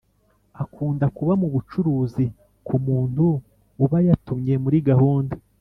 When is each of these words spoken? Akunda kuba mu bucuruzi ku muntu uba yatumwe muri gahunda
Akunda 0.63 1.05
kuba 1.17 1.33
mu 1.41 1.47
bucuruzi 1.53 2.25
ku 2.67 2.75
muntu 2.85 3.25
uba 3.83 3.97
yatumwe 4.07 4.53
muri 4.63 4.77
gahunda 4.89 5.35